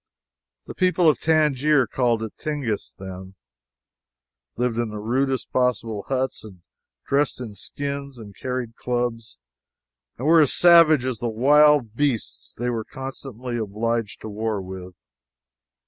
[0.65, 3.35] The people of Tangier (called Tingis then)
[4.57, 6.63] lived in the rudest possible huts and
[7.05, 9.37] dressed in skins and carried clubs,
[10.17, 14.95] and were as savage as the wild beasts they were constantly obliged to war with.